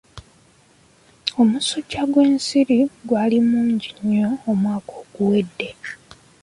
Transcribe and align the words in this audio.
Omusajja 1.41 2.01
gw'ensiri 2.11 2.79
gwali 3.07 3.37
mungi 3.49 3.89
nnyo 3.97 4.29
omwaka 4.51 4.91
oguwedde. 5.01 5.69